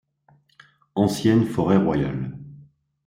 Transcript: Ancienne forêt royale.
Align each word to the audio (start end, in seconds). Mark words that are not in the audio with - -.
Ancienne 0.95 1.45
forêt 1.45 1.77
royale. 1.77 2.35